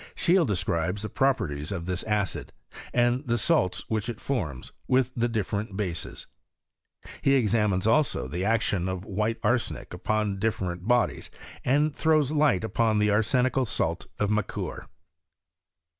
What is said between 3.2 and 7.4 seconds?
the salts which it forms, with the dif ferent bases. He